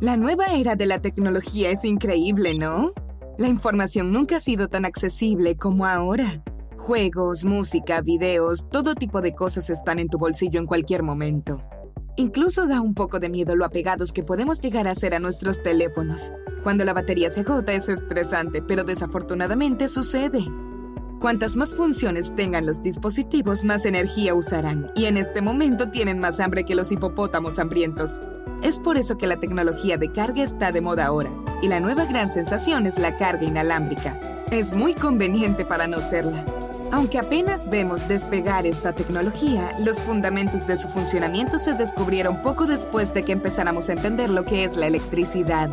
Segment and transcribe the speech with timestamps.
[0.00, 2.92] La nueva era de la tecnología es increíble, ¿no?
[3.36, 6.42] La información nunca ha sido tan accesible como ahora.
[6.78, 11.62] Juegos, música, videos, todo tipo de cosas están en tu bolsillo en cualquier momento.
[12.16, 15.62] Incluso da un poco de miedo lo apegados que podemos llegar a ser a nuestros
[15.62, 16.32] teléfonos.
[16.62, 20.46] Cuando la batería se agota es estresante, pero desafortunadamente sucede.
[21.20, 26.40] Cuantas más funciones tengan los dispositivos, más energía usarán, y en este momento tienen más
[26.40, 28.22] hambre que los hipopótamos hambrientos.
[28.62, 31.28] Es por eso que la tecnología de carga está de moda ahora,
[31.60, 34.18] y la nueva gran sensación es la carga inalámbrica.
[34.50, 36.42] Es muy conveniente para no serla.
[36.90, 43.12] Aunque apenas vemos despegar esta tecnología, los fundamentos de su funcionamiento se descubrieron poco después
[43.12, 45.70] de que empezáramos a entender lo que es la electricidad.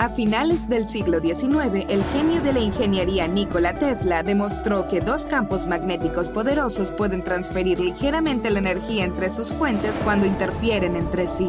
[0.00, 5.24] A finales del siglo XIX, el genio de la ingeniería Nikola Tesla demostró que dos
[5.24, 11.48] campos magnéticos poderosos pueden transferir ligeramente la energía entre sus fuentes cuando interfieren entre sí.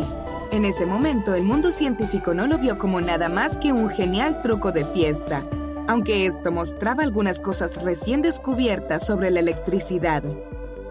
[0.51, 4.41] En ese momento, el mundo científico no lo vio como nada más que un genial
[4.43, 5.41] truco de fiesta,
[5.87, 10.23] aunque esto mostraba algunas cosas recién descubiertas sobre la electricidad.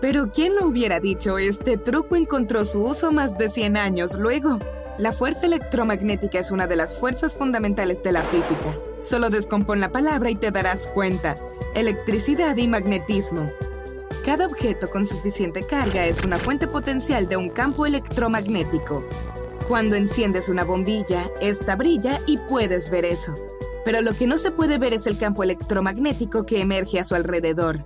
[0.00, 1.38] Pero ¿quién lo hubiera dicho?
[1.38, 4.58] Este truco encontró su uso más de 100 años luego.
[4.96, 8.78] La fuerza electromagnética es una de las fuerzas fundamentales de la física.
[9.00, 11.36] Solo descompón la palabra y te darás cuenta.
[11.74, 13.50] Electricidad y magnetismo.
[14.24, 19.04] Cada objeto con suficiente carga es una fuente potencial de un campo electromagnético.
[19.66, 23.34] Cuando enciendes una bombilla, esta brilla y puedes ver eso.
[23.84, 27.16] Pero lo que no se puede ver es el campo electromagnético que emerge a su
[27.16, 27.80] alrededor.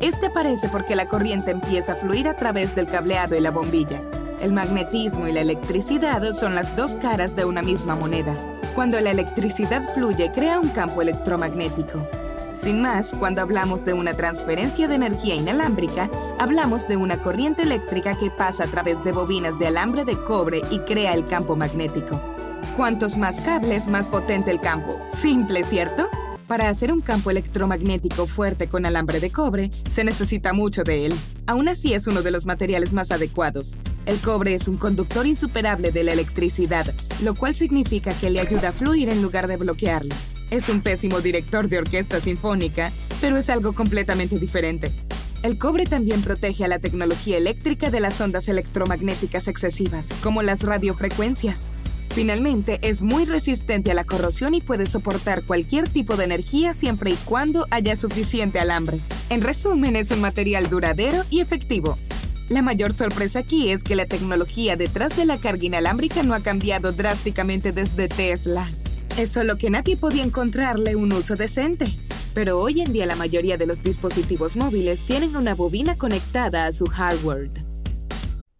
[0.00, 4.00] Este aparece porque la corriente empieza a fluir a través del cableado y la bombilla.
[4.40, 8.36] El magnetismo y la electricidad son las dos caras de una misma moneda.
[8.74, 12.06] Cuando la electricidad fluye, crea un campo electromagnético.
[12.52, 18.16] Sin más, cuando hablamos de una transferencia de energía inalámbrica, hablamos de una corriente eléctrica
[18.16, 22.20] que pasa a través de bobinas de alambre de cobre y crea el campo magnético.
[22.76, 25.00] Cuantos más cables, más potente el campo.
[25.08, 26.08] Simple, ¿cierto?
[26.46, 31.14] Para hacer un campo electromagnético fuerte con alambre de cobre, se necesita mucho de él.
[31.46, 33.76] Aún así es uno de los materiales más adecuados.
[34.06, 38.68] El cobre es un conductor insuperable de la electricidad, lo cual significa que le ayuda
[38.68, 40.14] a fluir en lugar de bloquearla.
[40.50, 44.92] Es un pésimo director de orquesta sinfónica, pero es algo completamente diferente.
[45.42, 50.62] El cobre también protege a la tecnología eléctrica de las ondas electromagnéticas excesivas, como las
[50.62, 51.68] radiofrecuencias.
[52.10, 57.10] Finalmente, es muy resistente a la corrosión y puede soportar cualquier tipo de energía siempre
[57.10, 59.00] y cuando haya suficiente alambre.
[59.30, 61.98] En resumen, es un material duradero y efectivo.
[62.48, 66.40] La mayor sorpresa aquí es que la tecnología detrás de la carga inalámbrica no ha
[66.40, 68.68] cambiado drásticamente desde Tesla.
[69.18, 71.92] Es solo que nadie podía encontrarle un uso decente.
[72.34, 76.72] Pero hoy en día la mayoría de los dispositivos móviles tienen una bobina conectada a
[76.72, 77.48] su hardware.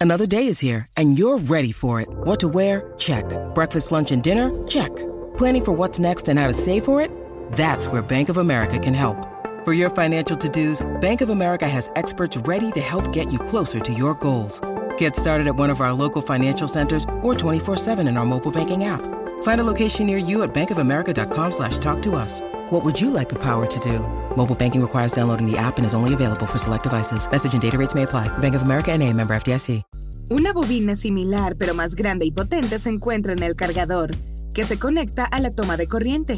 [0.00, 2.08] Another day is here, and you're ready for it.
[2.24, 2.92] What to wear?
[2.98, 3.24] Check.
[3.54, 4.50] Breakfast, lunch, and dinner?
[4.66, 4.90] Check.
[5.36, 7.10] Planning for what's next and how to save for it?
[7.52, 9.25] That's where Bank of America can help.
[9.66, 13.40] For your financial to dos, Bank of America has experts ready to help get you
[13.40, 14.60] closer to your goals.
[14.96, 18.84] Get started at one of our local financial centers or 24-7 in our mobile banking
[18.84, 19.02] app.
[19.42, 22.40] Find a location near you at bankofamerica.com slash talk to us.
[22.70, 24.06] What would you like the power to do?
[24.36, 27.28] Mobile banking requires downloading the app and is only available for select devices.
[27.28, 28.28] Message and data rates may apply.
[28.38, 29.82] Bank of America and a member FDIC.
[30.30, 34.14] Una bobina similar pero más grande y potente se encuentra en el cargador,
[34.54, 36.36] que se conecta a la toma de corriente.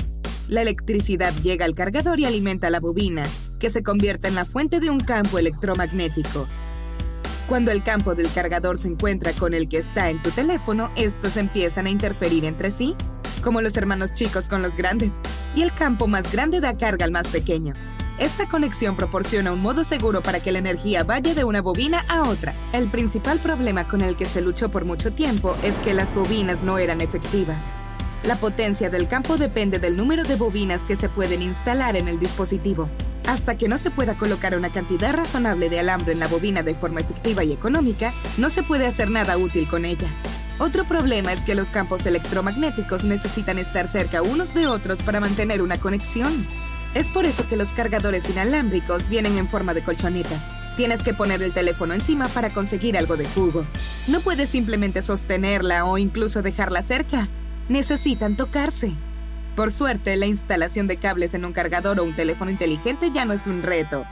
[0.48, 3.26] La electricidad llega al cargador y alimenta la bobina,
[3.58, 6.48] que se convierte en la fuente de un campo electromagnético.
[7.46, 11.36] Cuando el campo del cargador se encuentra con el que está en tu teléfono, estos
[11.36, 12.96] empiezan a interferir entre sí,
[13.44, 15.20] como los hermanos chicos con los grandes,
[15.54, 17.74] y el campo más grande da carga al más pequeño.
[18.18, 22.22] Esta conexión proporciona un modo seguro para que la energía vaya de una bobina a
[22.24, 22.54] otra.
[22.72, 26.62] El principal problema con el que se luchó por mucho tiempo es que las bobinas
[26.62, 27.74] no eran efectivas.
[28.24, 32.18] La potencia del campo depende del número de bobinas que se pueden instalar en el
[32.18, 32.88] dispositivo.
[33.26, 36.74] Hasta que no se pueda colocar una cantidad razonable de alambre en la bobina de
[36.74, 40.08] forma efectiva y económica, no se puede hacer nada útil con ella.
[40.58, 45.62] Otro problema es que los campos electromagnéticos necesitan estar cerca unos de otros para mantener
[45.62, 46.46] una conexión.
[46.94, 50.50] Es por eso que los cargadores inalámbricos vienen en forma de colchonetas.
[50.76, 53.64] Tienes que poner el teléfono encima para conseguir algo de jugo.
[54.08, 57.28] No puedes simplemente sostenerla o incluso dejarla cerca.
[57.68, 58.94] Necesitan tocarse.
[59.54, 63.34] Por suerte, la instalación de cables en un cargador o un teléfono inteligente ya no
[63.34, 64.04] es un reto.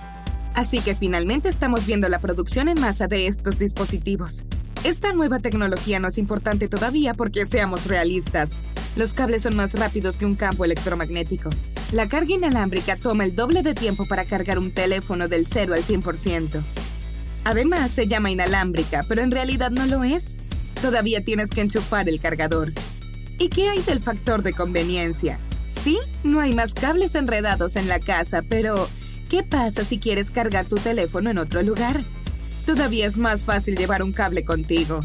[0.54, 4.44] Así que finalmente estamos viendo la producción en masa de estos dispositivos.
[4.84, 8.56] Esta nueva tecnología no es importante todavía porque seamos realistas.
[8.94, 11.50] Los cables son más rápidos que un campo electromagnético.
[11.92, 15.82] La carga inalámbrica toma el doble de tiempo para cargar un teléfono del 0 al
[15.82, 16.62] 100%.
[17.44, 20.36] Además, se llama inalámbrica, pero en realidad no lo es.
[20.82, 22.72] Todavía tienes que enchufar el cargador.
[23.38, 25.38] ¿Y qué hay del factor de conveniencia?
[25.68, 28.88] Sí, no hay más cables enredados en la casa, pero
[29.28, 32.02] ¿qué pasa si quieres cargar tu teléfono en otro lugar?
[32.64, 35.00] Todavía es más fácil llevar un cable contigo.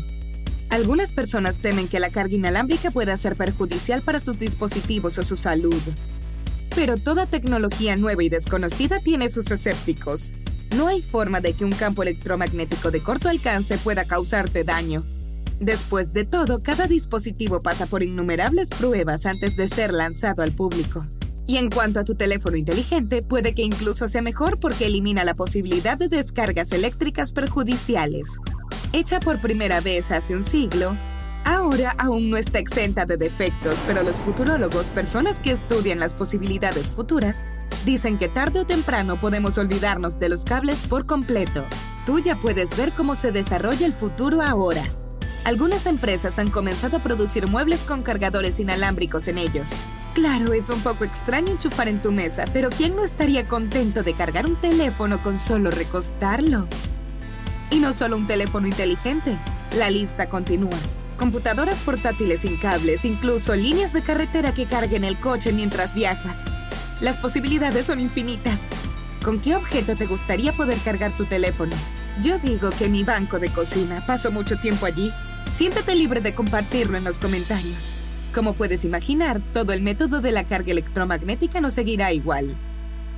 [0.69, 5.35] Algunas personas temen que la carga inalámbrica pueda ser perjudicial para sus dispositivos o su
[5.35, 5.81] salud.
[6.73, 10.31] Pero toda tecnología nueva y desconocida tiene sus escépticos.
[10.77, 15.05] No hay forma de que un campo electromagnético de corto alcance pueda causarte daño.
[15.61, 21.05] Después de todo, cada dispositivo pasa por innumerables pruebas antes de ser lanzado al público.
[21.45, 25.35] Y en cuanto a tu teléfono inteligente, puede que incluso sea mejor porque elimina la
[25.35, 28.37] posibilidad de descargas eléctricas perjudiciales.
[28.91, 30.97] Hecha por primera vez hace un siglo,
[31.43, 36.91] Ahora aún no está exenta de defectos, pero los futurólogos, personas que estudian las posibilidades
[36.91, 37.47] futuras,
[37.83, 41.65] dicen que tarde o temprano podemos olvidarnos de los cables por completo.
[42.05, 44.83] Tú ya puedes ver cómo se desarrolla el futuro ahora.
[45.43, 49.71] Algunas empresas han comenzado a producir muebles con cargadores inalámbricos en ellos.
[50.13, 54.13] Claro, es un poco extraño enchufar en tu mesa, pero ¿quién no estaría contento de
[54.13, 56.67] cargar un teléfono con solo recostarlo?
[57.69, 59.38] Y no solo un teléfono inteligente,
[59.77, 60.77] la lista continúa
[61.21, 66.45] computadoras portátiles sin cables, incluso líneas de carretera que carguen el coche mientras viajas.
[66.99, 68.69] Las posibilidades son infinitas.
[69.23, 71.75] ¿Con qué objeto te gustaría poder cargar tu teléfono?
[72.23, 74.03] Yo digo que mi banco de cocina.
[74.07, 75.13] Paso mucho tiempo allí.
[75.49, 77.91] Siéntete libre de compartirlo en los comentarios.
[78.33, 82.57] Como puedes imaginar, todo el método de la carga electromagnética no seguirá igual.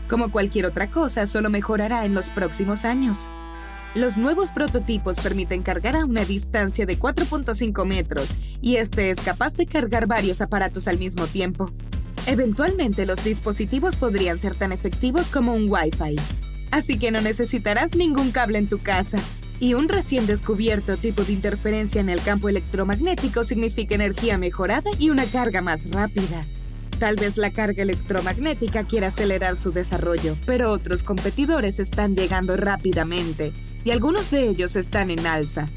[0.09, 3.29] Como cualquier otra cosa, solo mejorará en los próximos años.
[3.95, 9.55] Los nuevos prototipos permiten cargar a una distancia de 4.5 metros y este es capaz
[9.55, 11.71] de cargar varios aparatos al mismo tiempo.
[12.25, 16.15] Eventualmente los dispositivos podrían ser tan efectivos como un Wi-Fi.
[16.71, 19.19] Así que no necesitarás ningún cable en tu casa.
[19.59, 25.09] Y un recién descubierto tipo de interferencia en el campo electromagnético significa energía mejorada y
[25.09, 26.43] una carga más rápida.
[26.99, 33.51] Tal vez la carga electromagnética quiera acelerar su desarrollo, pero otros competidores están llegando rápidamente
[33.83, 35.67] y algunos de ellos están en alza,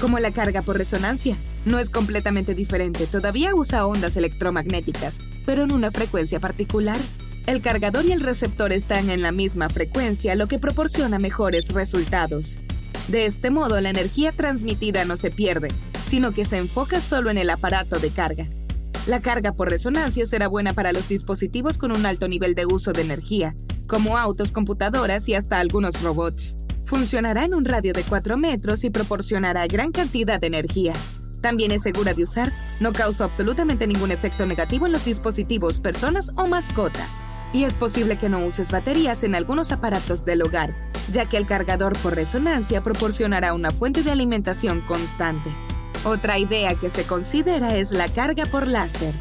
[0.00, 1.36] como la carga por resonancia.
[1.66, 6.98] No es completamente diferente, todavía usa ondas electromagnéticas, pero en una frecuencia particular.
[7.46, 12.58] El cargador y el receptor están en la misma frecuencia, lo que proporciona mejores resultados.
[13.08, 15.68] De este modo, la energía transmitida no se pierde,
[16.02, 18.46] sino que se enfoca solo en el aparato de carga.
[19.06, 22.92] La carga por resonancia será buena para los dispositivos con un alto nivel de uso
[22.92, 23.54] de energía,
[23.86, 26.56] como autos, computadoras y hasta algunos robots.
[26.84, 30.92] Funcionará en un radio de 4 metros y proporcionará gran cantidad de energía.
[31.40, 36.30] También es segura de usar, no causa absolutamente ningún efecto negativo en los dispositivos, personas
[36.36, 37.24] o mascotas.
[37.52, 40.74] Y es posible que no uses baterías en algunos aparatos del hogar,
[41.12, 45.50] ya que el cargador por resonancia proporcionará una fuente de alimentación constante.
[46.04, 49.12] Otra idea que se considera es la carga por láser.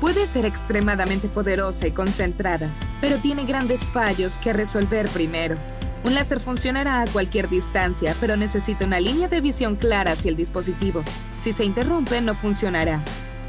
[0.00, 2.68] Puede ser extremadamente poderosa y concentrada,
[3.00, 5.56] pero tiene grandes fallos que resolver primero.
[6.04, 10.36] Un láser funcionará a cualquier distancia, pero necesita una línea de visión clara hacia el
[10.36, 11.04] dispositivo.
[11.36, 13.04] Si se interrumpe, no funcionará.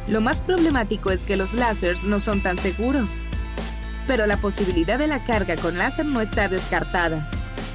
[0.08, 3.24] Lo más problemático es que los láseres no son tan seguros.
[4.07, 7.29] Pero la posibilidad de la carga con láser no está descartada.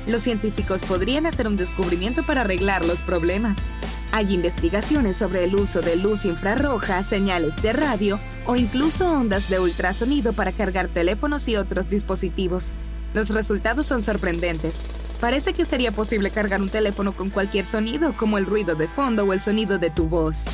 [0.07, 3.67] Los científicos podrían hacer un descubrimiento para arreglar los problemas.
[4.11, 9.61] Hay investigaciones sobre el uso de luz infrarroja, señales de radio o incluso ondas de
[9.61, 12.73] ultrasonido para cargar teléfonos y otros dispositivos.
[13.13, 14.83] Los resultados son sorprendentes.
[15.21, 19.25] Parece que sería posible cargar un teléfono con cualquier sonido, como el ruido de fondo
[19.25, 20.47] o el sonido de tu voz.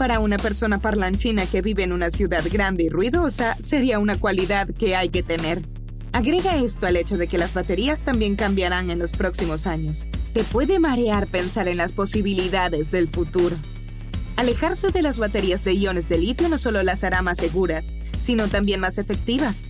[0.00, 4.66] Para una persona parlanchina que vive en una ciudad grande y ruidosa, sería una cualidad
[4.66, 5.60] que hay que tener.
[6.12, 10.06] Agrega esto al hecho de que las baterías también cambiarán en los próximos años.
[10.32, 13.54] Te puede marear pensar en las posibilidades del futuro.
[14.36, 18.48] Alejarse de las baterías de iones de litio no solo las hará más seguras, sino
[18.48, 19.66] también más efectivas.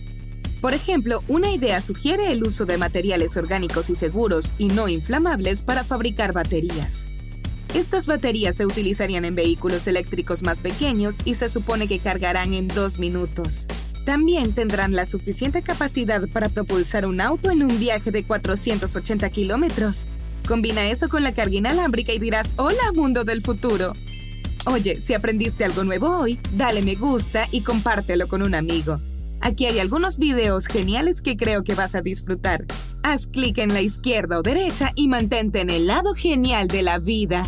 [0.61, 5.61] Por ejemplo, una idea sugiere el uso de materiales orgánicos y seguros y no inflamables
[5.61, 7.05] para fabricar baterías.
[7.73, 12.67] Estas baterías se utilizarían en vehículos eléctricos más pequeños y se supone que cargarán en
[12.67, 13.67] dos minutos.
[14.05, 20.05] También tendrán la suficiente capacidad para propulsar un auto en un viaje de 480 kilómetros.
[20.45, 23.93] Combina eso con la carga inalámbrica y dirás, hola mundo del futuro.
[24.65, 28.99] Oye, si aprendiste algo nuevo hoy, dale me gusta y compártelo con un amigo.
[29.39, 32.65] Aquí hay algunos videos geniales que creo que vas a disfrutar.
[33.01, 36.99] Haz clic en la izquierda o derecha y mantente en el lado genial de la
[36.99, 37.47] vida.